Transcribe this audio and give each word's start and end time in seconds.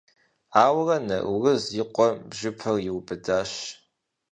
Ауэрэ 0.63 0.97
Наурыз 1.07 1.63
и 1.81 1.83
къуэм 1.93 2.15
бжьыпэр 2.29 2.75
иубыдащ. 2.87 3.51